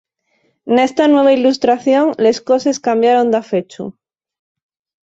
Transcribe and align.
Nesta 0.65 1.07
nueva 1.07 1.31
ilustración 1.39 2.05
les 2.23 2.37
coses 2.49 2.77
cambiaron 2.87 3.27
dafechu. 3.35 3.85